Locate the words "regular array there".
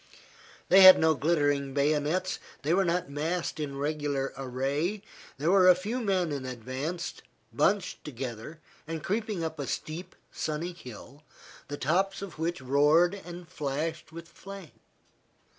3.77-5.51